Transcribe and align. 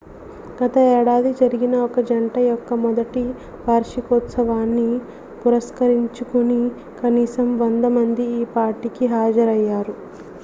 గత 0.59 0.75
ఏడాది 0.93 1.31
జరిగిన 1.39 1.75
ఒక 1.79 1.99
జంట 2.01 2.37
యొక్క 2.43 2.77
మొదటి 2.83 3.23
వార్షికోత్సవాన్ని 3.67 4.87
పురస్కరించుకుని 5.41 6.59
కనీసం 7.01 7.49
100 7.61 7.91
మంది 7.97 8.25
ఈ 8.39 8.49
పార్టీకి 8.55 9.07
హాజరయ్యారు 9.13 9.95